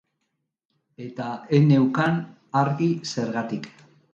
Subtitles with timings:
[1.09, 1.27] Eta
[1.57, 2.17] ez neukan
[2.63, 3.71] argi zergatik.